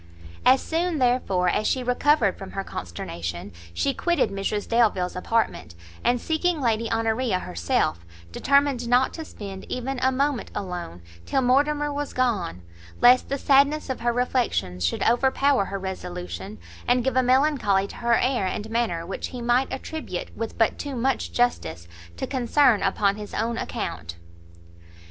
As 0.47 0.63
soon, 0.63 0.97
therefore, 0.97 1.47
as 1.47 1.67
she 1.67 1.83
recovered 1.83 2.35
from 2.35 2.53
her 2.53 2.63
consternation, 2.63 3.51
she 3.71 3.93
quitted 3.93 4.31
Mrs 4.31 4.67
Delvile's 4.67 5.15
apartment, 5.15 5.75
and 6.03 6.19
seeking 6.19 6.59
Lady 6.59 6.91
Honoria 6.91 7.37
herself, 7.37 8.03
determined 8.31 8.87
not 8.87 9.13
to 9.13 9.23
spend 9.23 9.63
even 9.65 9.99
a 9.99 10.11
moment 10.11 10.49
alone, 10.55 11.03
till 11.27 11.43
Mortimer 11.43 11.93
was 11.93 12.13
gone; 12.13 12.63
lest 12.99 13.29
the 13.29 13.37
sadness 13.37 13.91
of 13.91 13.99
her 13.99 14.11
reflections 14.11 14.83
should 14.83 15.03
overpower 15.03 15.65
her 15.65 15.77
resolution, 15.77 16.57
and 16.87 17.03
give 17.03 17.15
a 17.15 17.21
melancholy 17.21 17.85
to 17.85 17.97
her 17.97 18.15
air 18.15 18.47
and 18.47 18.71
manner 18.71 19.05
which 19.05 19.27
he 19.27 19.39
might 19.39 19.71
attribute, 19.71 20.35
with 20.35 20.57
but 20.57 20.79
too 20.79 20.95
much 20.95 21.31
justice, 21.31 21.87
to 22.17 22.25
concern 22.25 22.81
upon 22.81 23.17
his 23.17 23.35
own 23.35 23.55
account. 23.55 24.15